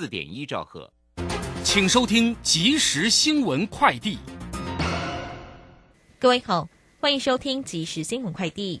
[0.00, 0.90] 四点一兆赫。
[1.62, 4.16] 请收听即时新闻快递。
[6.18, 6.66] 各位好，
[6.98, 8.80] 欢迎收听即时新闻快递。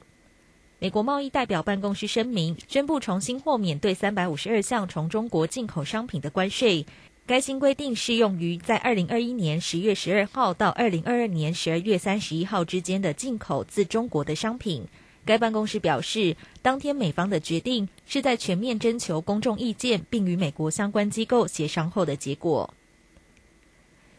[0.78, 6.86] 美国贸易代表办公室声明，宣布重新豁免对三百五十二项从中国进口商品的关税。
[7.26, 14.88] 该新规定适用于在二零二一年十月十二号到二零二二年十二月三十一号之间的进口自中国的商品。
[15.30, 22.74] 该办公室表示，当天美方的决定是在全面征求公众意见，并与美国相关机构协商后的结果。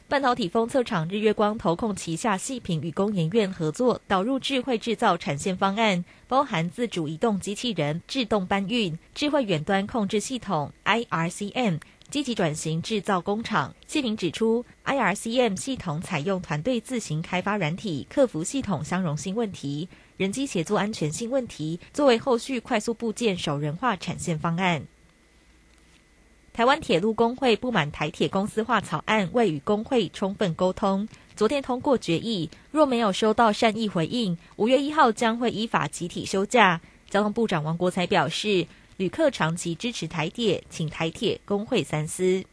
[0.07, 11.81] 半导体封测厂日月光投控旗下细品与工研院合作，导入智慧制造产线方案，包含自主移动机器人、自动搬运、智慧远端控制系统 （IRCM）。
[12.09, 13.73] 积极转型制造工厂。
[13.88, 19.88] 谢明指出，IRCM 系统采用团队自行开发软体，克服系统相容性问题、
[20.21, 24.84] 人机协作安全性问题，作为后续快速部件首人化产线方案。
[26.53, 36.80] 台湾铁路工会不满台铁公司化草案未与工会充分沟通，昨天通过决议，若没有收到善意回应，五月一号将会依法集体休假。
[37.09, 38.67] 交通部长王国才表示。
[38.97, 42.44] 旅客长期支持台铁，请台铁工会三思。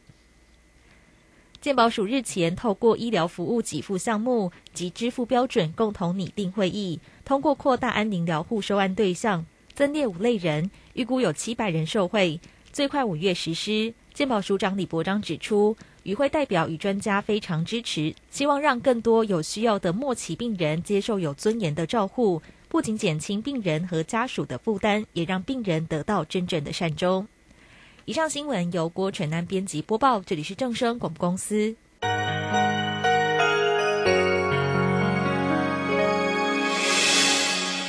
[1.60, 12.40] 健保署日前透过医疗服务给付项目及支付标准共同拟定会议，通过扩大安宁疗护收案对象，增列五类人，预估有七百人受惠，
[12.72, 13.92] 最快五月实施。
[14.14, 22.40] 健保署长李博章指出，与会代表与专家非常支持，希望让更多有需要的末期病人接受有尊严的照护。
[22.70, 27.28] 不仅减轻病人和家属的负担，也让病人得到真正的善终。
[28.06, 31.76] 以上新闻由郭纯安编辑播报，这里是正声广播公司。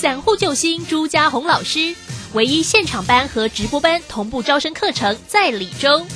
[0.00, 1.94] 散户救星朱家红老师，
[2.32, 6.06] 唯一现场班和直播班同步招生课程在李州。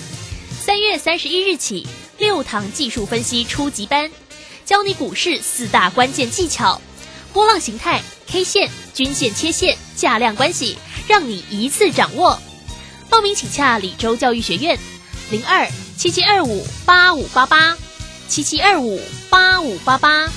[0.59, 1.87] 三月三十一日起，
[2.17, 4.11] 六堂技术分析初级班，
[4.65, 6.81] 教你股市四大关键技巧：
[7.35, 12.41] 波浪形态、K 线、均线、切线、价量关系，让你一次掌握。
[13.11, 14.79] 报名请洽李州教育学院，
[15.31, 15.69] 零二
[15.99, 17.77] 七七二五八五八八
[18.29, 20.33] 七七二五八五八八。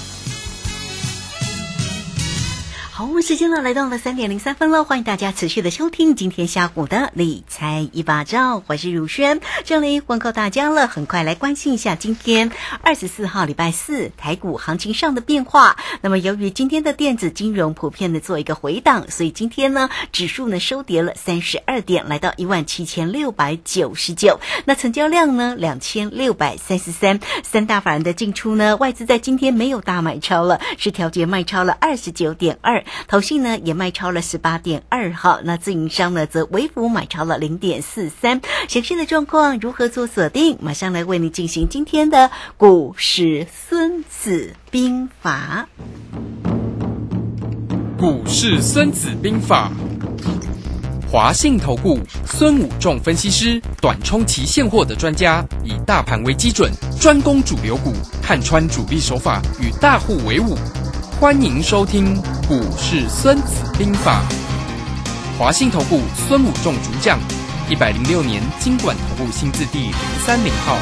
[2.98, 10.88] 好，时间呢来到了三点零三分了，欢迎大家持续的收听今天下午的理财一把照，我是如轩，这里问候大家了。
[10.88, 12.50] 很快来关心一下今天
[12.82, 15.78] 二十四号礼拜四台股行情上的变化。
[16.02, 24.40] 那么由于今天的电子金融普遍的做一个回档，所以今天呢指数呢收跌了三十二点，来到一万七千六百九十九。
[24.66, 32.84] 那成交量呢两千六百三十三，三大法人的进出呢，外资在今天没有大买超了，是调节卖超了二十九点二。
[33.08, 38.42] 投信呢也卖超了十八点二号，那自营商呢则微幅买超了零点四三。
[38.68, 40.58] 详细的状况如何做锁定？
[40.62, 45.68] 马上来为你进行今天的股市孙子兵法。
[47.98, 49.72] 股市孙子兵法，
[51.12, 60.56] 华信投顾孙武仲分析师，短冲期现货的专家，以大盘为基准，专攻主流股，看穿主力手法，与大户为伍。
[61.20, 64.22] 欢迎收听《股市孙子兵法》，
[65.40, 67.20] 华信投顾孙武仲主讲，
[67.68, 69.94] 一百零六年经管投顾新字第零
[70.24, 70.78] 三零号。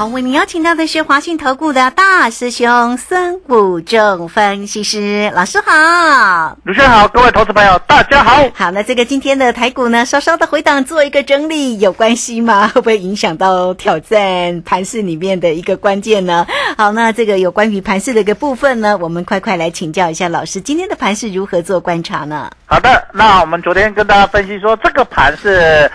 [0.00, 8.48] 好，为您邀请到的是华信投顾的大师兄孙武仲分析师老师好，卢先好，各位投资朋友大家好。
[8.54, 12.66] 好，那这个今天的台股呢，稍稍的回档做一个整理，有关系吗？
[12.74, 16.46] 会不会影响到挑战盘市里面的一个关键呢？
[16.78, 22.50] 好，那这个有关于盘市的一个部分呢，我们快快来请教一下老师，今天的盘市如何做观察呢？
[22.64, 25.92] 好的，那我们昨天跟大家分析说，这个盘是。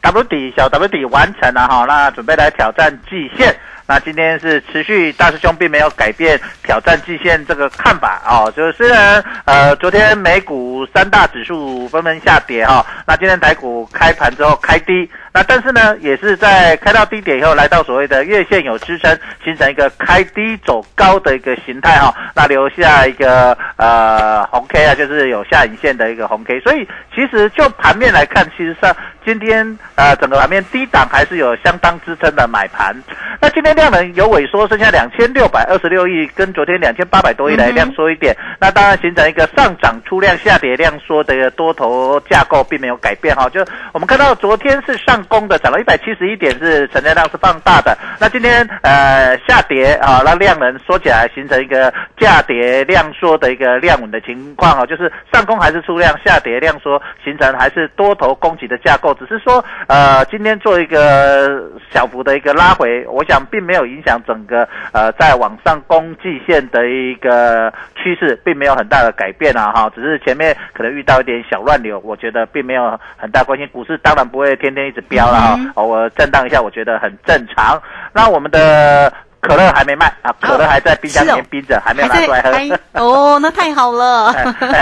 [0.00, 3.54] W 底小 W 底完成了哈，那准备来挑战季线。
[3.86, 8.52] 那今天是持续，大师兄并没有改变挑战季线这个看法哦。
[8.54, 22.14] 就是虽然呃，昨天美股三大指数纷纷下跌哈，那今天台股开盘之后开低，那但是呢，也是在开到低点以后，来到所谓的月线有支撑，形成一个开低走高的一个形态哈。
[22.34, 26.58] 那留下一个呃红 K 啊，就是有下影线的一个红 K。
[26.60, 28.94] 所以其实就盘面来看，其实上
[29.24, 32.94] 今天呃整个盘面低档还是有相当支撑的买盘。
[33.40, 38.36] 那今天量能有萎缩，剩下两千六百二十六亿，跟昨天两千八百多亿来量缩一点。
[38.58, 43.48] 那当然形成一个上涨出量、下跌量缩的多头架构，并没有改变哈。
[43.50, 47.96] 就我们看到昨天是上攻的，涨了一百七十一点，是成交量是放大的。
[48.20, 59.14] 那今天呃下跌啊，那量能缩起来，形成一个价跌量缩的一个量稳的情况啊，就是上攻还是出量，下跌量缩，形成还是多头攻击的架构。
[59.14, 61.62] 只是说呃今天做一个
[61.92, 63.24] 小幅的一个拉回，我。
[63.28, 73.66] 想并没有影响整个呃在往上攻季线的一个趋势，并没有很大的改变啊哈，只是前面可能遇到一点小乱流，我觉得并没有很大关系。
[73.66, 77.80] 股市当然不会天天一直飙了哈，偶尔震荡一下，我觉得很正常。
[78.12, 79.12] 那我们的。
[79.40, 82.78] 可乐还没卖啊，可乐还在冰箱里面冰着，还没有拿出来喝。
[82.94, 84.32] 哦，那太好了。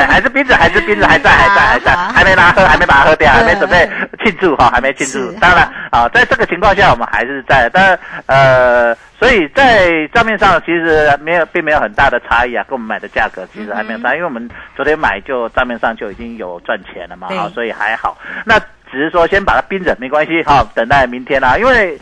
[0.09, 3.87] 还是冰着，还是冰着，还在，还在，还在，还 没拿喝，还没把它喝掉，还没准备
[4.25, 5.31] 庆祝哈，还没庆祝。
[5.39, 18.17] 当然啊，在这个情况下，我们还是在，但呃，所以在账面上其实没有，并没有很大的差异啊，跟我们买的价格其实还没有差，因为我们昨天买就账面上就已经有赚钱了嘛，啊，所以还好。
[18.47, 18.59] 那
[18.97, 21.99] 只是说先把它冰着，没关系哈，等待明天啦，因为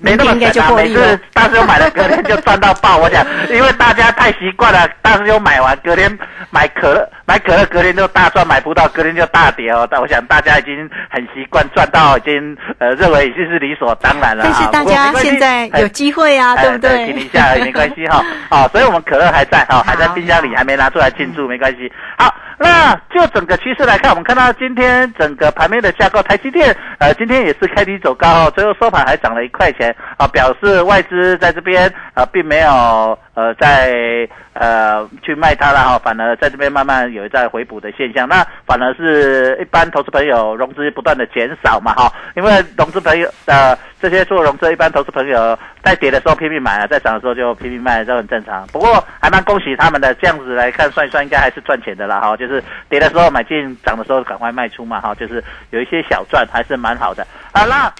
[0.00, 2.96] 没那么简单，每次大师兄买了隔天就赚到爆。
[2.96, 6.18] 我想，因为大家太习惯了，大师兄买完隔天
[6.50, 9.86] 买可乐，买可乐隔天就大赚，买葡萄隔天就大跌哦。
[9.90, 14.44] 但我想大家已经很习惯赚到，已经呃认为已经是理所当然了。
[14.44, 17.06] 但是大家现在有机会啊，对不对？
[17.06, 21.90] 停一下没关系哈，啊， 所以我们可乐还在哈，还在冰箱里，还没拿出来庆祝，没关系。
[22.18, 22.34] 好。
[22.58, 33.92] 那就整个趋势来看，我们看到今天整个盘面的架构，台积电呃今天也是开低走高，最后收盘还涨了一块钱啊，表示外资在这边呃并没有呃在
[34.52, 38.28] 呃去卖它了哈，反而在这边慢慢有在回补的现象。
[38.28, 48.66] 那反而是一般投资朋友融资不断的减少嘛哈，因为融资朋友呃这些做融资一般投资朋友在跌的时候拼命买啊，在涨的时候就拼命卖，都很正常。
[48.68, 52.62] 不过还蛮恭喜他们的，这样子来看算一算应该还是赚钱的啦哈，就是。
[52.88, 57.64] 跌的时候买进，涨的时候赶快卖出嘛，哈，就是有一些小赚，还是蛮好的啊。
[57.64, 57.90] 那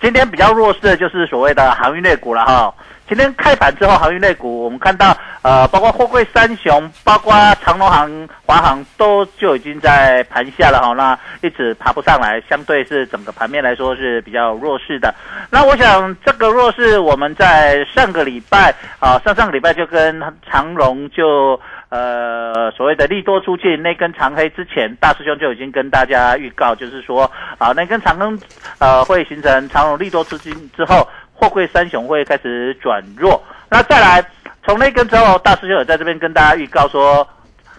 [0.00, 2.72] 今天比较弱势的就是所谓的航运类股了哈。
[3.08, 7.32] 今天开盘之后，航运类股我们看到，呃，包括货柜三雄，包括
[7.62, 15.14] 长隆行、华航都就已经在盘下了哈，那一直爬不上来，相对是整个盘面来说是比较弱势的。
[15.48, 20.20] 那我想这个弱势，我们在上个礼拜啊，上上个礼拜就跟
[20.50, 21.60] 长隆就。
[21.88, 28.36] 呃，所谓的利多出尽那根长黑之前，大师兄就已经跟大家预告，就是说啊，那根长根
[28.80, 33.40] 呃会形成长隆利多出尽之后，货柜三雄会开始转弱。
[33.70, 34.20] 那再来
[34.66, 37.26] 从那根之后，大师兄有在这边跟大家预告说。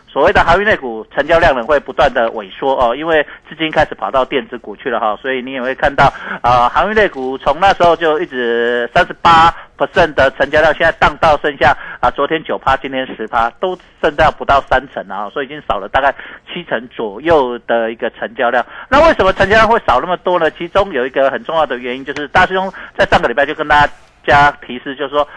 [0.09, 6.11] 所谓的航运类股成交量呢会不断的萎缩哦，因为资金开始跑到电子股去了哈，所以你也会看到
[6.41, 16.11] 啊，航运类股从那时候就一直三十八 percent 的成交量，现在荡到剩下啊，昨天九趴，今天十趴，都剩到不到三成啊，所以已经少了大概
[16.51, 18.65] 七成左右的一个成交量。
[18.89, 20.49] 那为什么成交量会少那么多呢？
[20.51, 23.87] 其中有一个很重要的原因就是大师兄在上个礼拜就跟大
[24.25, 25.27] 家提示，就是说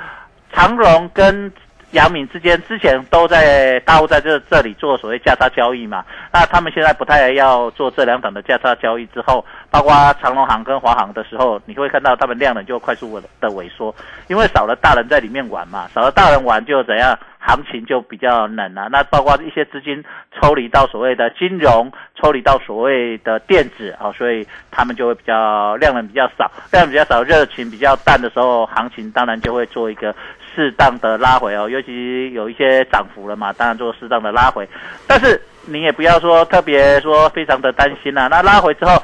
[0.53, 1.53] 长荣跟
[1.93, 9.93] 杨敏之间之前都在大陆在这这里做所谓价差交易嘛，那他们现在不太要做这两档的价差交易之后，包括
[10.23, 13.93] 长隆行跟华航的时候，你会看到他们量能就快速的萎缩，
[14.29, 18.89] 因为少了大人在里面玩嘛，少了大人玩就怎样，行情就比较冷啊。
[18.93, 20.05] 那包括一些资金
[20.41, 30.15] 抽离到所谓的金融，抽离到所谓的电子啊，所以他们就会比较量能比较少，量比较少，热情比较淡的时候，行情当然就会做一个。
[30.53, 34.69] 适当的拉回哦，尤其有一些涨幅了嘛，当然做适当的拉回。
[35.07, 38.27] 但是你也不要说特别说非常的担心呐。
[38.29, 39.01] 那拉回之后，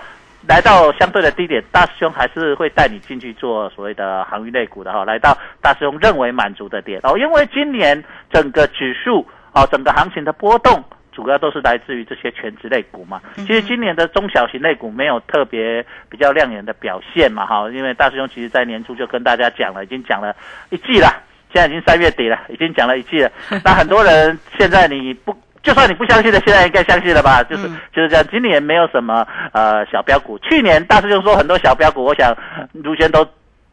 [0.46, 5.04] 来到相对的低点，大师兄还是会带你进去做所谓的航运类股的哈。
[5.04, 13.20] 来到大师兄认为满足的点哦，因为今年整个指数哦，整个行情的波动主要都是来自于这些全职类股嘛。
[13.34, 20.34] 其实今年的中小型类股没有特别比较亮眼的表现嘛哈，因为大师兄其实在年初就跟大家讲了，已经讲了
[20.70, 21.08] 一季了。
[21.52, 23.30] 现在已经三月底了，已经讲了一季了。
[23.64, 25.34] 那很多人现在你不
[25.66, 27.42] 就算你不相信的，现在应该相信了吧？
[27.42, 28.24] 就是、嗯就是这样。
[28.30, 32.32] 今年没有什么呃小标股，去年大师兄说很多小标股，我想
[32.72, 33.26] 卢轩都。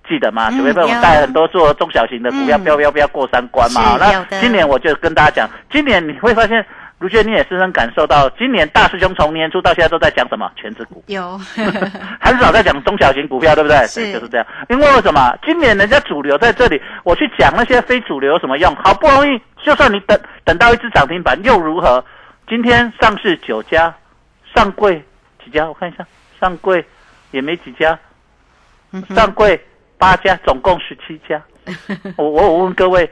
[0.05, 0.50] 记得吗？
[0.51, 3.95] 嗯九月份我有带很多做中小型的股票，嗯标标标过三关嘛。
[3.97, 6.63] 那今年我就跟大家讲，今年你会发现，
[7.03, 11.03] 卢轩你也深深感受到，今年大师兄从年初到现在都在讲什么全职股。
[11.07, 11.38] 有，
[12.17, 13.86] 很少在讲中小型股票，对不对？
[13.88, 14.48] 是对就是这样。
[14.69, 15.38] 因为为什么？
[15.45, 18.74] 今年人家主流在这里，我去讲那些非主流有什么用？
[18.77, 22.01] 好不容易，就算你等等到一只涨停板又如何？
[22.48, 23.93] 今天上市九家，
[24.55, 25.03] 上柜
[25.43, 25.67] 几家？
[25.67, 26.07] 我看一下，
[26.39, 26.86] 上柜
[27.31, 28.00] 也没几家，
[29.13, 29.62] 上柜
[29.98, 31.41] 八家，总共十七家。
[32.15, 33.12] 我我我问各位，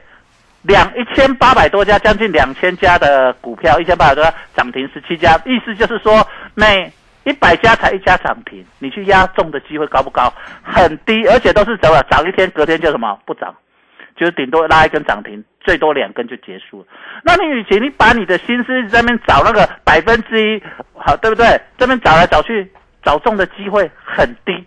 [0.62, 6.92] 两一千八百多家，将近两千家的股票，一千八百多家涨停十七家，意思就是说每
[7.24, 10.32] 一百家才一家涨停，你去压中的机会高不高？
[10.62, 13.54] 很低，而且都是怎么涨一天，隔天就什么不涨，
[14.16, 16.86] 就是顶多拉一根涨停，最多两根就结束了。
[17.24, 20.62] 那你与其你把你的心思在那边找那个百分之一，
[20.94, 21.60] 好对不对？
[21.76, 22.70] 这边找来找去，
[23.02, 24.64] 找中的机会很低。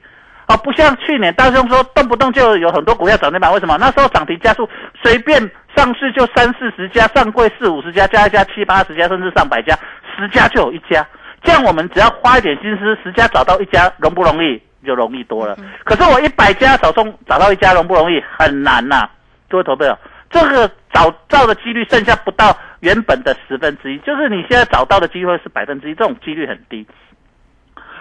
[0.48, 3.78] 哦，不像去年大兄说动不动就有很多股票涨停板，为什么？
[3.80, 4.70] 那时候涨停加速
[5.04, 5.40] 随便
[5.76, 9.78] 上市就三四十家，上柜四五十家，加一加七八十家，甚至上百家，
[10.16, 11.06] 十家就有一家。
[11.44, 14.62] 这样我们只要花一点心思，十家找到一家容不容易？
[14.86, 15.58] 就容易多了。
[15.84, 18.24] 可是我一百家找中找到一家容不容易？
[18.38, 19.10] 很难呐、
[19.50, 19.98] 各位投票，
[20.30, 26.86] 这个找到的几率剩下不到原本的十分之一，就是你现在找到的机会是百分之一，这种几率很低。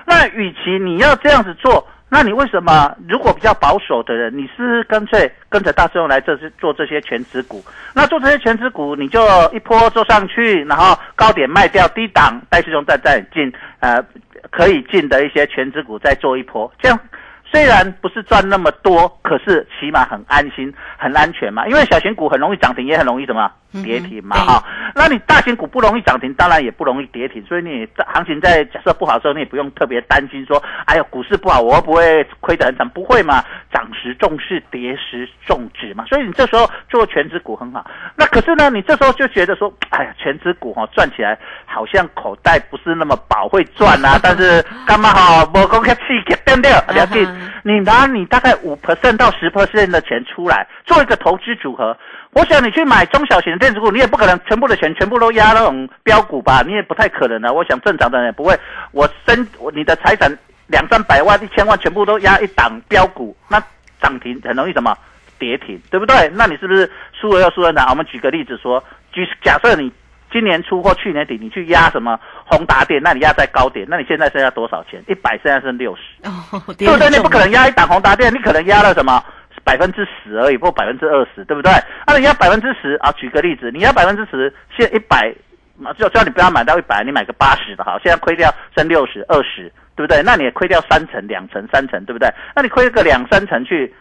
[0.04, 7.60] 那与其你要这样子做，那你为什么如果比较保守的人，你是干脆跟着大师兄来这些做这些全职股？
[7.92, 9.20] 那做这些全职股，你就
[9.52, 14.00] 一波做上去，然后高点卖掉，低档带师兄再再进呃
[14.52, 16.96] 可以进的一些全职股再做一波，这样。
[17.54, 21.68] 虽然不是赚那么多，可是起码很安心、很安全嘛。
[21.68, 23.48] 因为小型股很容易涨停，也很容易什么
[23.84, 32.88] 跌停嘛对哈、那你大型股不容易涨停，当然也不容易跌停，所以你在行情在假设不好的时候，你也不用特别担心说，哎呀股市不好，我会不会亏得很惨？
[32.88, 36.04] 不会嘛，涨时重视，跌时重指嘛。
[36.06, 37.84] 所以你这时候做全职股很好。
[38.16, 47.26] 那可是呢，你这时候就觉得说，哎呀，全职股哈、哦、赚起来好像口袋不是那么饱，会赚啊， 但是干嘛哈，我公开气给掉掉，了解。
[47.62, 51.96] 你拿你大概五 percent 到十 percent 的钱出来做一个投资组合，
[52.32, 56.62] 我想你去买中小型的电子股，你也不可能全部的钱全部都压那种标股吧？
[56.66, 57.52] 你也不太可能的。
[57.52, 58.58] 我想正常的人也不会，
[58.92, 60.30] 我身你的财产
[60.66, 63.62] 两三百万、一千万全部都压一档标股，那
[64.00, 64.96] 涨停很容易什么
[65.38, 66.30] 跌停，对不对？
[66.34, 67.86] 那你是不是输了又输了呢？
[67.90, 68.82] 我们举个例子说，
[69.12, 69.92] 举假设你
[70.34, 75.00] 今年初或去年底你去压什么宏达电，那你压在高点，那你现在剩下多少钱？
[75.06, 76.28] 一百，现在剩六十。
[76.28, 77.08] 哦，对不对？
[77.08, 79.22] 你不可能压一档宏达电，你可能压了什么
[79.62, 81.70] 百分之十而已，或百分之二十，对不对？
[82.04, 83.12] 那你压百分之十啊？
[83.12, 85.32] 举个例子，你压百分之十，现一百，
[85.96, 90.20] 就叫你不要买到一百，你买个八十的好，现在亏掉剩六十、二十，对不对？
[90.24, 92.28] 那你也亏掉三成、两成、三成，对不对？
[92.56, 93.94] 那你亏个两三成去，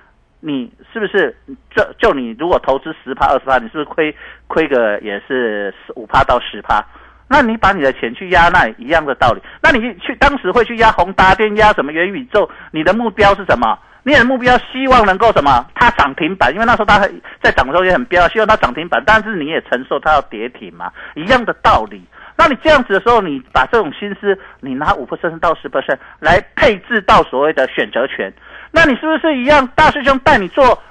[0.45, 1.33] 你是不是
[1.73, 4.13] 就就你如果投资十趴、二十趴，你是不是亏
[4.47, 6.85] 亏个也是五趴到十趴？
[7.29, 9.41] 那你把你的钱去压那一样的道理。
[9.61, 12.49] 那你去当时会去压宏达电、压什么元宇宙？
[12.71, 13.79] 你的目标是什么？
[14.03, 15.65] 你的目标希望能够什么？
[15.75, 16.99] 它涨停板，因为那时候它
[17.41, 22.03] 在涨的时候也很飙，希望它涨停板，但是你也承受它要跌停嘛，一样的道理。
[22.35, 28.33] 那你这样子的时候，你把这种心思，你拿五 percent 到十 percent 来配置到所谓的选择权，
[28.75, 29.65] 那你是不是一样？
[29.75, 30.81] 大师兄带你做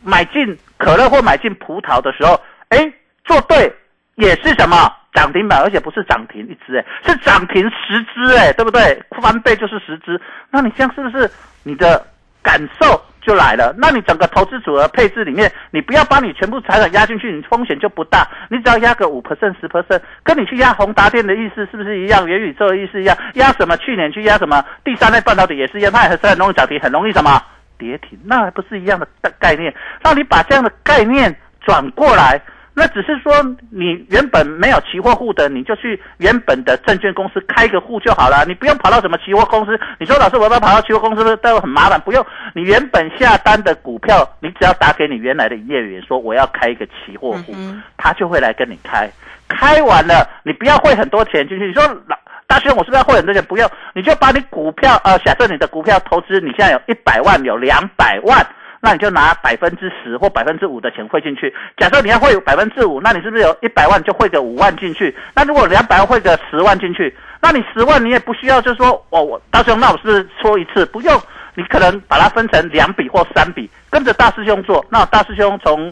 [0.00, 2.92] 买进可乐或买进葡萄的时候，哎，
[3.24, 3.70] 做对
[4.14, 4.76] 也是什么
[5.12, 9.02] 涨停板，而且不是涨停一只，哎，是涨停十只，哎，对不对？
[9.20, 10.20] 翻倍就是十只，
[10.50, 11.28] 那你这样是不是
[11.64, 12.06] 你的
[12.42, 13.74] 感受就来了？
[13.78, 22.26] 那你整个投资组合配置里面，你不要把你全部财产压进去，你风险就不大，你只要压个五 percent 十 percent，跟你去压宏达电的意思是不是一样？
[22.26, 23.16] 元宇宙的意思一样？
[23.34, 23.76] 压什么？
[23.78, 24.62] 去年去压什么？
[24.84, 27.40] 第三代半导体也是一样，它也是很容易涨停，很容易什么？
[27.76, 29.74] 跌停，那还不是一样的概概念？
[30.02, 32.40] 那你把这样的概念转过来，
[32.76, 33.32] 那只是说
[33.70, 39.78] 你原本没有期货户的，你就去原本的证券公司开个户就好了，你不用跑到什么期货公司。
[40.00, 42.26] 你说老师，我要跑到期货公司都很麻烦，不用。
[42.52, 49.08] 你原本下单的股票，你只要打给你原来的营业员说我要开一个期货户，嗯他就会来跟你开。
[49.46, 51.68] 开完了，你不要汇很多钱进去。
[51.68, 53.42] 你说老大轩，我是不是要汇很多钱？
[53.44, 58.44] 不用，你就把你股票呃，假设你的股票投资，你现在有一百万，有两百万。
[58.84, 61.52] 那你就拿百分之十或百分之五的钱汇进去。
[61.78, 65.16] 假设你要汇百分之五，那你是不是有一百万就汇个五万进去？
[65.34, 70.84] 那如果两百万汇个十万进去，那你十万你也不需要，就是说我，我大师兄，那我是不是搓一次？
[70.84, 71.18] 不用，
[71.54, 74.84] 你可能把它分成两笔或三笔，跟着大师兄做。
[74.90, 75.90] 那大师兄从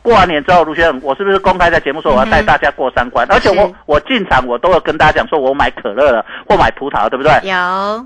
[0.00, 3.26] 过完年之后，卢先生，我是不是公开在节目说我要带大家过三关？
[3.32, 7.32] 而且我我进场我都有跟大家讲说，我买可乐了或买葡萄，对不对？
[7.42, 7.56] 有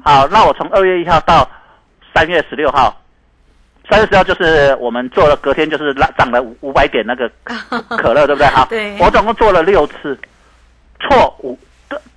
[0.02, 1.46] 好，那我从二月一号到
[2.14, 2.96] 三月十六号，
[3.92, 7.30] 三月十号就是我们做了，隔天就是拉涨了五五百点那个
[7.98, 8.46] 可乐，对不对？
[8.48, 10.18] 好，对我总共做了六次，
[10.98, 11.58] 错五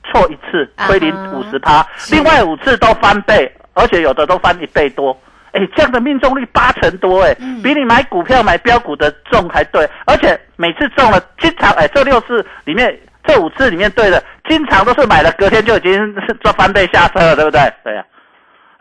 [0.06, 5.18] 错一次亏零五十趴，另外五次都翻倍，而且有的都翻一倍多。
[5.52, 15.94] 哎，这样的命中率八成多，哎、嗯比你买股票买标股的中还对，而且每次中了，经常哎，这六次里面，这五次里面对的，经常都是买了隔天就已经
[16.26, 17.60] 是做翻倍下车了，对不对？
[17.84, 18.06] 对呀、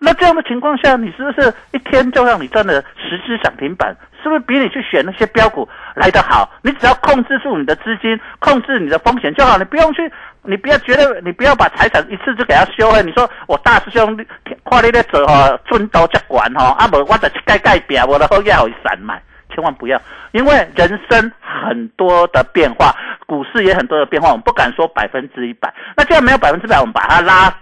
[0.04, 3.96] 那这样的情况下，你是不是一天就让你赚了十只涨停板？
[4.22, 6.50] 是不是比你去选那些标股来得好？
[6.62, 10.10] 你只要控制住你的资金，控制你的风险就好，你不用去，
[10.42, 13.02] 你不要觉得你不要把财产一次就给他修了。
[13.02, 14.16] 你说我大师兄
[14.64, 19.20] 看你在做吼，尊刀接管吼，啊无我就是盖盖表，我的后要有散买。
[19.54, 20.00] 千万不要，
[20.32, 22.92] 因为人生很多的变化，
[23.24, 25.72] 股市也很多的变化，我们不敢说百分之一百。
[25.96, 27.54] 那既然没有百分之百，我们把它拉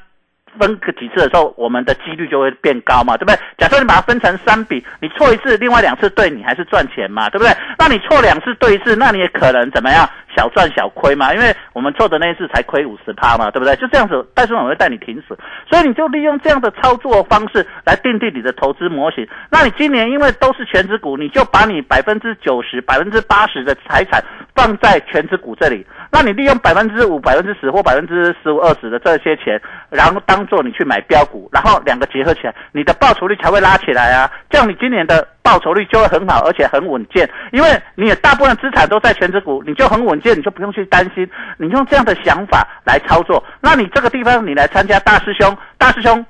[0.59, 3.39] 分个几次的时候，我们的几率就会变高嘛，对不对？
[3.59, 7.53] 假设你把它分成三笔，你错一次，另外两次对你还是赚钱嘛，对不对？
[7.79, 10.09] 那你错两次对一次，那你也可能怎么样？
[10.35, 13.77] 小赚小亏嘛，因为我们错的那一次才亏五十趴嘛，对不对？
[13.77, 19.29] 就这样子，但是我会带你停损，所以你就利用这样的操作方式来定定你的投资模型。
[19.51, 34.31] 那你今年因为都是全职股，你就把你百分之九十、百分之八十的财产放在全职股这里，那你利用百分之五、百分之十或百分之十五、二十的这些钱，然后当做你去买标股，然后两个结合起来，你的报酬率才会拉起来啊！
[34.51, 41.29] 这样你今年的报酬率就会很好，而且很稳健，因为你的大部分资产都在全职股，你就很稳健，你就不用去担心。
[41.57, 46.25] 你用这样的想法来操作，那你这个地方你来参加大师兄，大师兄。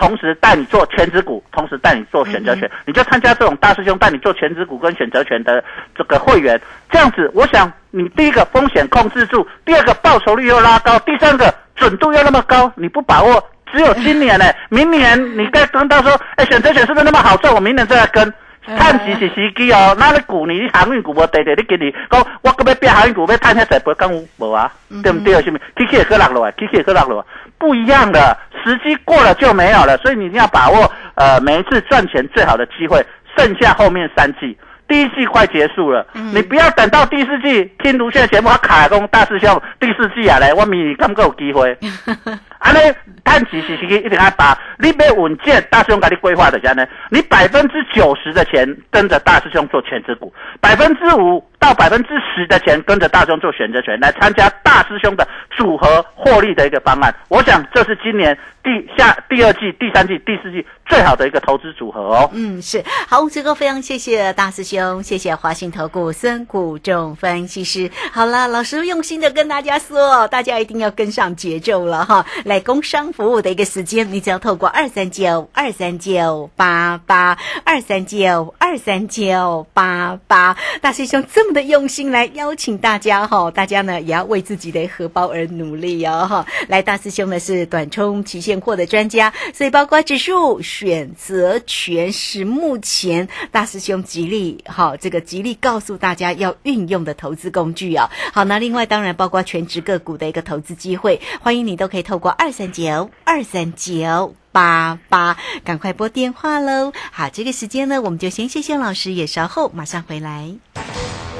[0.00, 17.54] 同时带你做全职股，同时带你做选择权，你就参加这种大师兄带你做全职股跟选择权的这个会员，这样子，我想你第一个风险控制住，第二个报酬率又拉高，第三个准度又那么高，你不把握，只有今年呢、 明年你再跟他说，哎，选择权是不是那么好赚？
[17.54, 18.32] 我明年再来跟。
[18.76, 24.70] 探时是时机哦，那你旧年航运股无地地，你今年讲我搁要变航运股，要探遐侪，不讲有无啊？
[25.02, 25.40] 对不对？
[25.42, 25.58] 是咪？
[25.78, 27.26] 起起也搁落落来，起起也搁落落来，
[27.56, 33.02] 不一样的时机过了就没有了，所以你一定要把握呃每一次赚钱最好的机会，
[33.38, 34.54] 剩下后面三季。
[34.88, 41.76] 第一季快结束了，你不要等到第四季听卢现的节目，他卡工大师兄第四季啊来，我明年敢够有机会。
[42.58, 42.78] 安尼
[43.22, 57.14] 探时是时机一定要把，你要稳健，大师兄给你规划的安尼，你百分之九十的钱跟着大师兄做全职股，百分之五到百分之十的钱跟着大师兄做选择权，来参加大师兄的组合获利的一个方案。
[57.28, 62.28] 我想这是今年第下第二季、第三季、第四季最好的一个投资组合哦。
[62.34, 67.90] 嗯，是好，这个非常谢谢大师兄，谢谢华信投顾孙谷仲分析师。
[68.12, 72.24] 好了，老师用心的跟大家说，大家一定要跟上节奏了哈。
[72.44, 86.46] 来工商服务的一个时间，你只要透过二三九二三九八八二三九二三九八八，大师兄这么的用心来邀请大家哈，大家呢也要为自己的荷包而努力哦哈。
[86.68, 98.10] 来，大师兄呢是短冲期现货的专家，所以包括指数、选择权是目前大师兄极力好这个极力告诉大家要运用的投资工具啊。
[98.32, 104.34] 好，那另外当然包括全职个股的一个投资机会，欢迎你都可以透过二三九二三九。
[104.50, 106.92] 八八，赶快拨电话喽！
[107.12, 110.52] 好，这个时间呢，我们就先谢谢老师，也稍后马上回来。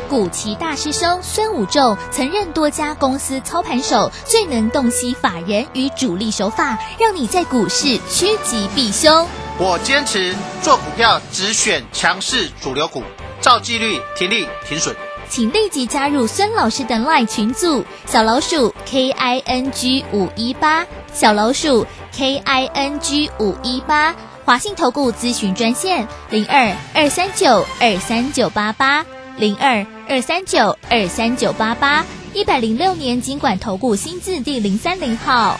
[0.08, 9.26] 古奇大师兄孙武仲曾任多家公司操盘手，最能洞悉法人与主力手法，让你在股市趋吉避凶。
[9.60, 13.02] 我坚持做股票只选强势主流股，
[13.40, 14.94] 照纪律停利停损。
[15.28, 21.84] 请立即加入孙老师的 LINE 群组，小老鼠 K I N G 五一八，小老鼠
[22.16, 29.04] K I N G 五一八，华信投顾咨询专线零二二三九二三九八八
[29.36, 35.58] 零二二三九二三九八八，一百零六年经管投顾新字第零三零号。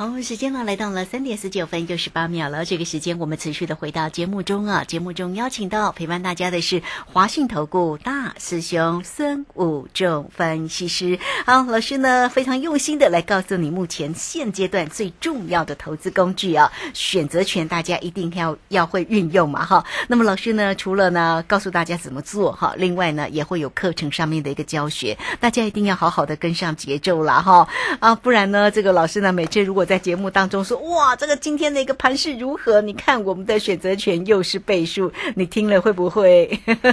[0.00, 2.64] 好，时间呢来到了三点十九分又十八秒了。
[2.64, 11.18] 这个时间我们持续的回到节目中啊，节目中邀请到陪伴大家的是华信投顾大师兄孙武仲分析师。
[11.44, 19.84] 好，老师呢非常用心的来告诉你目前现阶段最重要的投资工具啊，选择权大家一定要要会运用嘛哈。
[20.08, 27.68] 那么老师呢除了呢告诉大家怎么做哈，另外呢也会有课程上面的一个教学，大家一定要好好的跟上节奏啦哈
[28.00, 32.80] 啊，不然呢这个老师呢每次如果在节目当中说，哇，这个今天的一个盘势如何？
[32.80, 36.48] 你看我们的选择权又是倍数，你听了会不会？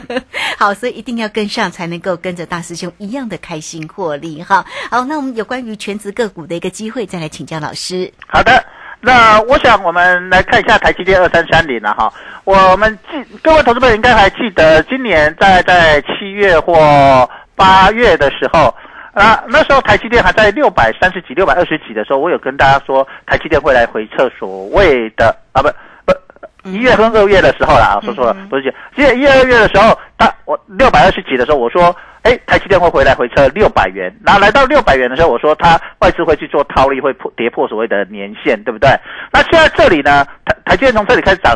[0.57, 4.65] 好，所以一定要跟上，才能够跟着大师兄一样的开心获利哈。
[4.89, 8.11] 好，那我们有关于全职个股的一个机会，再来请教老师。
[8.25, 8.65] 好的，
[8.99, 12.11] 那我想我们来看一下台积电二三三零了哈。
[12.45, 18.73] 我们记各位投资朋友应该还记得，今年在在七月或八月的时候，
[19.17, 25.67] 啊，那时候台积电还在六百三十几、六百二十几的时候，我有跟大家说，台积电会来回测所谓的啊不
[26.05, 38.87] 不一月跟二月的时候啦，说错了，不是记，记得一二月的时候，它我六百二十几的时候，我说，哎，台积电会回来回测六百元，然后来到六百元的时候，我说它外资会去做套利，会破跌破所谓的年限，对不对？
[39.31, 41.55] 那现在这里呢，台台积电从这里开始涨。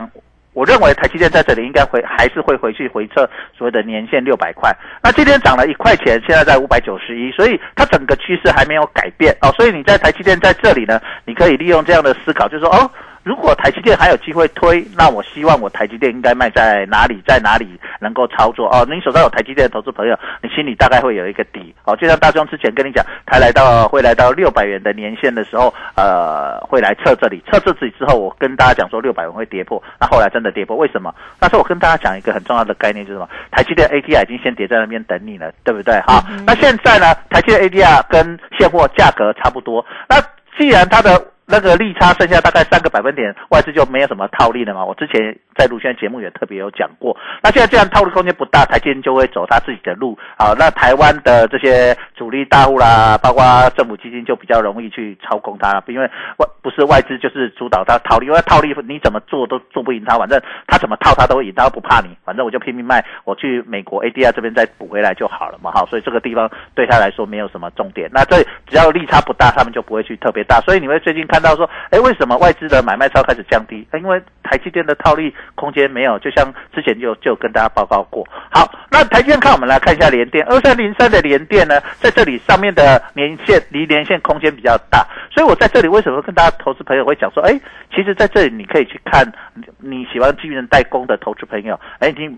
[0.54, 4.72] 我认为台积电在这里应该回还是会回去回撤所谓的年限六百块。
[5.02, 9.52] 那今天涨了一块钱，现在在五百九十一，所以它整个趋势还没有改变哦。
[9.58, 12.90] 所以你在台积电在这里呢，你可以利用这样的思考，就是说哦。
[13.24, 18.86] 如果台积电还有机会推，那我希望我台积电应该卖在哪里，在哪里能够操作哦？
[18.90, 21.96] 你手上有台积电的投资朋友，你心里大概会有一个底哦。
[21.96, 31.14] 就像大兄之前跟你讲，他来到会来到六百元的年限的时候，呃，会来测这里，测这里之后，我跟大家讲说六百元会跌破，那后来真的跌破，为什么？
[31.40, 33.30] 那时候我跟大家讲一个很重要的概念，就是什么？
[33.52, 36.02] 台积电 ADR 已经先跌在那边等你了，对不对？
[36.08, 40.16] 好，那现在呢，台积电 ADR 跟现货价格差不多，那
[40.58, 44.86] 既然它的那个利差剩下大概三个百分点，外资就没有什么套利了嘛。
[44.86, 47.16] 我之前在陆轩节目也特别有讲过。
[47.44, 50.18] 那现在这样套利空间不大，台积电就会走他自己的路。
[50.40, 53.44] 好，那台湾的这些主力大户啦，包括
[53.76, 56.06] 政府基金就比较容易去操控它，因为
[56.38, 65.70] 外不是外资就是主导它套利，因为套利你怎么做都做不赢它，反正他怎么套他都会赢，他不怕你，反正我就拼命卖，我去美国 ADR 这边再补回来就好了嘛。
[65.74, 68.10] 好，所以这个地方对他来说没有什么重点。
[68.14, 70.62] 那这只要利差不大，他们就不会去特别大。
[70.62, 71.41] 所以你会最近看。
[71.42, 73.88] 到说，哎，为什么外资的买卖超开始降低？
[73.94, 78.28] 因为台积电的套利空间没有，就像之前就就跟大家报告过。
[78.50, 87.60] 好，那台积电看我们来看一下联电二三零三的联电呢，在这里上面的年线离连线空间比较大，所以我在这里为什么跟大家投资朋友会讲说，哎，
[87.96, 89.32] 其实在这里你可以去看
[89.80, 92.30] 你喜欢晶圆代工的投资朋友，哎，你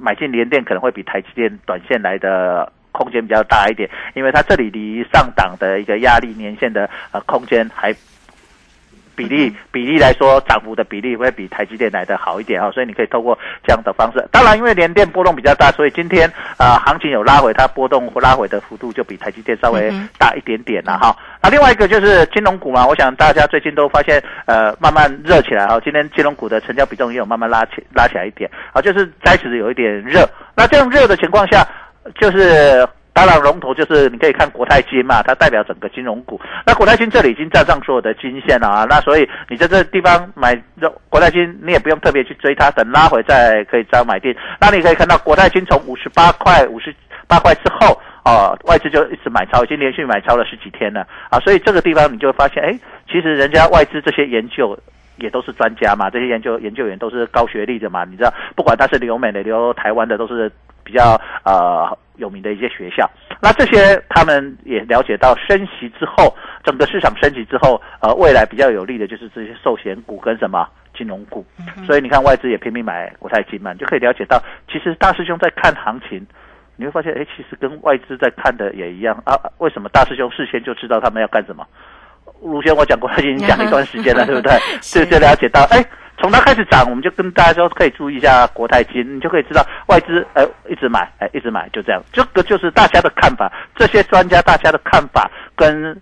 [0.00, 2.70] 买进联电可能会比台积电短线来的。
[2.92, 7.94] 空间比较大一点，因为它这里离上档的一个压力年限的呃空间还。
[9.14, 14.26] 比例比例来说，涨幅的比例会比台积电来的好一点啊，所以你可以透过这样的方式。
[14.30, 21.16] 当然，因为联电波动比较大，所以今天呃行情有拉回，它波动拉回的幅度就比台积电稍微大一点点了哈。
[21.42, 30.28] 那另外一个就是金融股嘛，我想大家最近都发现呃慢慢热起来哈，今天金融股的成交比重也有慢慢拉起拉起来一点啊，就是开始有一点热。
[30.54, 31.66] 那这样热的情况下，
[32.20, 32.86] 就是。
[33.12, 36.40] 当然，龙头就是你可以看国泰金嘛，它代表整个金融股。
[36.64, 40.54] 那国泰金这里已经站上所有的金线了啊，那所以你在这地方买
[41.08, 44.34] 国泰金，你也不用特别去追它，等拉回再可以再买进。
[44.60, 46.94] 那你可以看到国泰金从五十八块、五十
[47.26, 51.38] 八块之后，哦，外资就一直买超，已经连续买超了十几天了啊。
[51.40, 52.78] 所以这个地方你就会发现，哎，
[53.10, 54.78] 其实人家外资这些研究
[55.16, 60.50] 也都是专家嘛，这些研究研究员都是高学历的嘛，你知道，不管他是留美的、留台湾的，都是。
[60.90, 63.08] 比较呃有名的一些学校，
[63.40, 71.46] 那这些他们也了解到升息之后，整个市场升息之后，呃，未来比较有利的就是这些寿险股跟什么金融股，
[71.86, 76.26] 所以你看外资也拼命买国泰金嘛，就可以了解到，其实大师兄在看行情，
[76.74, 79.38] 你会发现，哎，其实跟外资在看的也一样啊。
[79.58, 81.64] 为什么大师兄事先就知道他们要干什么？
[82.42, 84.52] 如先我讲过，他已经讲一段时间了， 对不对？
[84.80, 85.82] 就就了解到，哎。
[86.20, 93.50] 从它开始涨，我们就跟大家说可以注意一下国泰金，你就可以知道外资呃一直买，哎一直买，就这样，这个就是大家的看法。
[93.74, 95.98] 这些专家大家的看法跟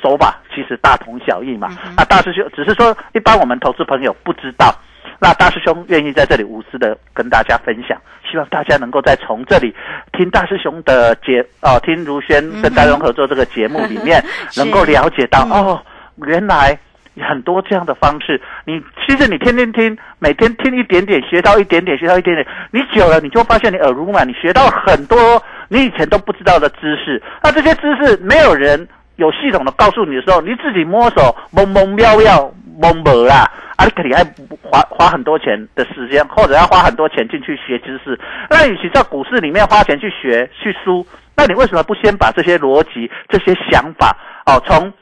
[0.00, 1.68] 手法其实大同小异嘛。
[1.96, 4.72] 那大师兄只是说一般我们投资朋友不知道，
[5.18, 8.00] 那大师兄愿意在这里无私的跟大家分享，
[8.30, 9.74] 希望大家能够在从这里
[10.12, 14.24] 听大师兄的节哦，听如轩跟大荣合作这个节目里面，
[14.56, 15.82] 能够了解到哦，
[16.24, 16.78] 原来。
[17.22, 27.22] 很多这样的方式，你其实你天天听，每天听一点点，学到一点点，学到一点点，你久了，你就发现你耳濡目染，你学到很多你以前都不知道的知识。
[27.42, 34.24] 那这些知识没有人有系统的告诉你的时候，你自己摸索懵懵妙妙懵懵啦，啊，你肯定还
[34.62, 38.18] 花花很多钱的时间，或者要花很多钱进去学知识。
[38.48, 44.92] 那与其在股市里面花钱去学去输，那你为什么不先把这些逻辑、这些想法哦从？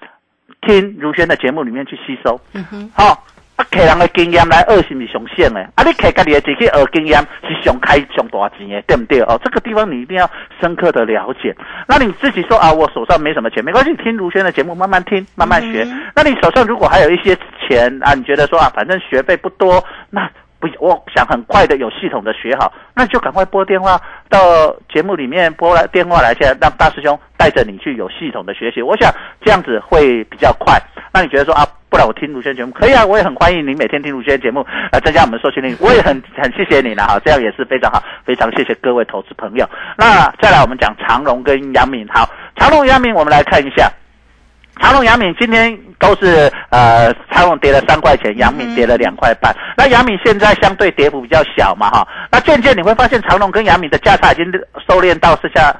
[0.66, 2.38] 听如轩的节目里面去吸收，
[2.92, 3.24] 好，
[3.57, 5.61] 啊，客人的经验来学是不是上限的？
[5.76, 9.20] 啊，你客家己的自己学经验是上开上大钱的，对不对？
[9.20, 10.29] 哦，这个地方你一定要
[10.61, 11.55] 深刻的了解。
[11.87, 15.87] 那你自己说啊，我手上没什么钱，没关系，听如轩的节目，慢慢听，慢慢学。
[16.14, 20.31] 那你手上如果还有一些钱啊，你觉得说啊，反正学费不多，那
[20.79, 28.83] 我想很快的有系统的学好，那就赶快拨电话到节目里面拨来电话来，现在让大师兄带着你去有系统的学习。
[28.83, 29.12] 我想
[29.44, 30.81] 这样子会比较快。
[31.12, 39.68] 那你觉得说啊，不然我听卢轩节目可以啊，我也很欢迎你每天听卢轩节目来增加我们收听率，我也很很谢谢你了哈，这样也是非常好，非常谢谢各位投资朋友。
[39.96, 43.90] 那再来我们讲长荣跟杨敏，好，长荣杨敏我们来看一下。
[44.81, 49.55] 长隆、阳明今天都是呃，长隆跌了三块钱，阳明跌了两块半。
[49.77, 52.07] 那阳明现在相对跌幅比较小嘛，哈。
[52.31, 54.45] 那渐渐你会发现，长隆跟阳明的价差已经
[54.87, 55.75] 收敛到剩下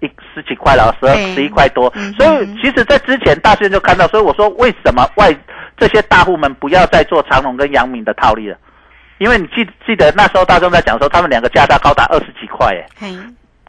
[0.00, 1.92] 一十几块了，十二十一块多。
[2.16, 5.34] 所以其实，在之前大师就看到，所以我说为什么外
[5.76, 8.56] 这些大户们不要再做长隆跟阳明的套利了？
[9.18, 13.10] 因为你记记得那时候大众在讲说，他们两个价差高达二十几块，哎。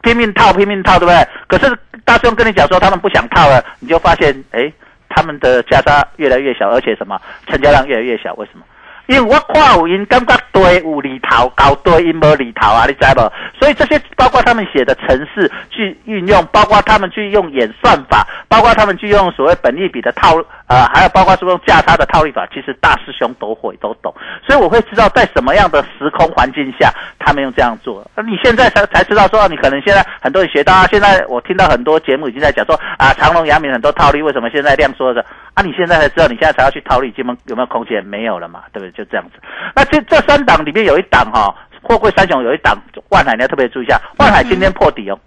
[0.02, 1.26] 拼命套，拼命套，对不对？
[1.46, 4.72] 可是大兄跟你讲说他们不想套了，你就发现，哎，
[5.08, 8.64] 他们的价差越来越小，而且什么成交量越来越小，为什么？
[9.08, 13.20] 因为我看有因感觉对有里头，搞对因无里头啊，你知不？
[13.58, 24.14] 所以这些包括他们写的程式去运用，包括他们去用演算法，包括他们去用所谓本利比的套，呃，还有包括说用价差的套利法，其实大师兄都会都懂。
[24.46, 28.06] 所以我会知道在什么样的时空环境下他们用这样做。
[28.14, 35.24] 那你现在才才知道说，你可能现在很多人学到啊，现在我听到很多节目已经在讲说啊，长隆、阳明很多套利，为什么现在量缩着？
[35.58, 38.04] 那，你现在才知道，你现在才要去套利，基本有没有空间？
[38.06, 38.92] 没有了嘛，对不对？
[38.92, 39.40] 就这样子。
[39.74, 45.18] 那这这三档里面有一档哈，货柜三雄有一档万海，你要特别注意一下，万海今天破底哦。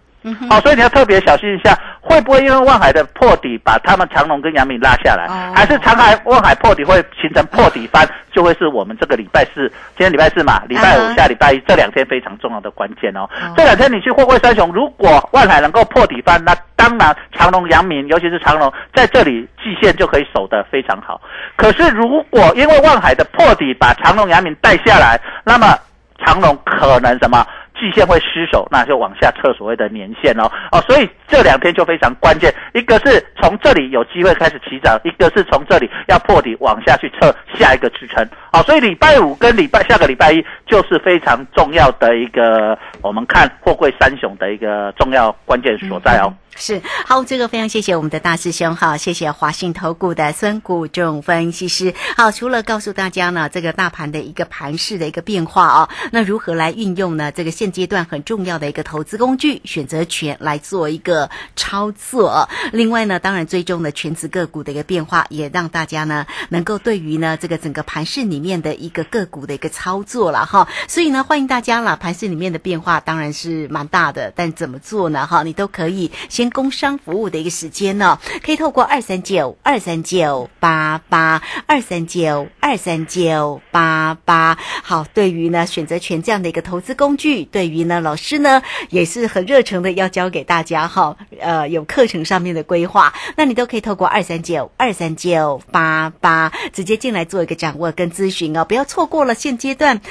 [0.50, 13.28] 好，所以你要特别小心一下，会不会因为万海的破底把他们长隆跟杨敏拉下来，还是长海万海破底会形成破底翻， 就会是我们这个礼拜四，今天礼拜四嘛，礼拜五下礼拜一这两天非常重要的关键哦。
[13.58, 21.20] 这两天你去货柜三雄，如果万海能够破底翻，那当然长隆、杨敏，尤其是长隆在这里季线就可以守得非常好。
[21.56, 25.76] 可是如果因为万海的破底把长隆、杨敏带下来，那么
[26.24, 27.44] 长隆可能什么？
[27.82, 46.32] 季线会失守，那就往下测所谓的年线哦哦，所以这两天就非常关键，一个是从这里有机会开始起涨，一个是从这里要破底往下去测下一个支撑好，所以礼拜五跟礼拜下个礼拜一就是非常重要的一个我们看货柜三雄的一个重要关键所在哦。
[46.54, 51.94] 是好，这个非常谢谢我们的大师兄哈，谢谢华信投顾的孙谷仲分析师。
[52.18, 57.32] 好，除了告诉大家呢，这个大盘的一个盘势的一个变化哦，那如何来运用呢？
[57.32, 62.48] 这个现阶段很重要的一个投资工具选择权来做一个操作。
[62.72, 70.68] 另外呢，当然追踪的全职个股的一个变化，也让大家呢能够对于呢这个整个盘势里面的一个个股的一个操作了哈。
[70.88, 75.26] 所以呢，欢迎大家了，盘势里面的变化当然是蛮大的，但怎么做呢？
[75.26, 76.12] 哈，你都可以。
[76.30, 84.58] 先工商服务的一个时间呢，可以透过二三九二三九八八二三九二三九八八。
[84.84, 91.16] 好，对于呢选择权这样的一个投资工具，对对于呢老师呢也是很热诚的要教给大家哈。
[91.40, 100.02] 呃，有课程上面的规划，那你都可以透过二三九二三九八八直接进来做一个掌握跟咨询啊，不要错过了现阶段。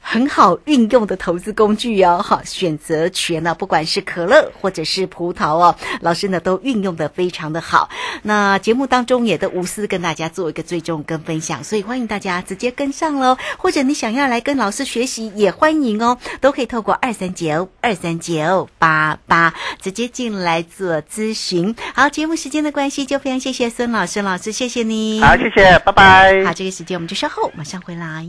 [0.00, 7.88] 很好运用的投资工具哦，哈，选择权呢，不管是可乐或者是葡萄哦，老师呢都运用的非常的好。
[8.22, 21.74] 那节目当中也都无私跟大家做一个追踪跟分享，所以欢迎大家直接跟上喽，或者你想要来跟老师学习也欢迎哦，都可以透过二三九二三九八八直接进来做咨询。
[21.94, 25.20] 好，节目时间的关系，就非常谢谢孙老师老师，谢谢你。
[25.20, 26.44] 好，谢谢，拜拜。
[26.44, 28.28] 好，这个时间我们就稍后马上回来。